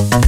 [0.00, 0.23] ん?